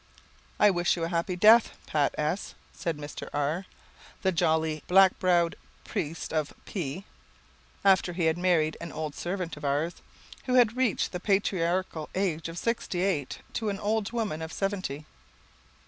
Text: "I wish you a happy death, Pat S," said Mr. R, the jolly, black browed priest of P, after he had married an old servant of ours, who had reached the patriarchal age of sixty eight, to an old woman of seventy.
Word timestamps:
"I 0.59 0.71
wish 0.71 0.95
you 0.97 1.03
a 1.03 1.09
happy 1.09 1.35
death, 1.35 1.77
Pat 1.85 2.15
S," 2.17 2.55
said 2.73 2.97
Mr. 2.97 3.29
R, 3.33 3.67
the 4.23 4.31
jolly, 4.31 4.81
black 4.87 5.19
browed 5.19 5.55
priest 5.83 6.33
of 6.33 6.55
P, 6.65 7.05
after 7.85 8.13
he 8.13 8.25
had 8.25 8.35
married 8.35 8.75
an 8.81 8.91
old 8.91 9.13
servant 9.13 9.57
of 9.57 9.63
ours, 9.63 9.93
who 10.45 10.55
had 10.55 10.75
reached 10.75 11.11
the 11.11 11.19
patriarchal 11.19 12.09
age 12.15 12.49
of 12.49 12.57
sixty 12.57 13.01
eight, 13.03 13.41
to 13.53 13.69
an 13.69 13.77
old 13.79 14.11
woman 14.11 14.41
of 14.41 14.51
seventy. 14.51 15.05